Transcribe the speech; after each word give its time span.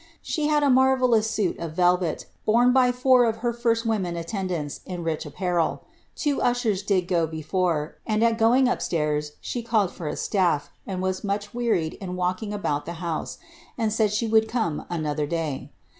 She 0.23 0.47
had 0.47 0.63
a 0.63 0.69
marvellous 0.71 1.29
suit 1.29 1.59
of 1.59 1.73
velvet,' 1.75 2.25
borne 2.43 2.73
by 2.73 2.91
four 2.91 3.23
of 3.25 3.37
her 3.45 3.53
rsl 3.53 3.85
women 3.85 4.17
attendants 4.17 4.81
in 4.87 5.03
rich 5.03 5.27
apparel; 5.27 5.83
two 6.15 6.41
ushers 6.41 6.81
did 6.81 7.07
go 7.07 7.27
before, 7.27 7.97
and 8.07 8.23
at 8.23 8.39
NBf 8.39 8.67
up 8.67 8.81
stairs 8.81 9.33
she 9.41 9.61
called 9.61 9.91
for 9.91 10.07
a 10.07 10.13
stafi^ 10.15 10.69
and 10.87 11.03
was 11.03 11.23
much 11.23 11.53
wearied 11.53 11.93
in 12.01 12.15
walking 12.15 12.49
boat 12.57 12.87
the 12.87 12.93
house, 12.93 13.37
and 13.77 13.93
said 13.93 14.09
slie 14.09 14.31
would 14.31 14.47
come 14.47 14.87
another 14.89 15.27
day. 15.27 15.69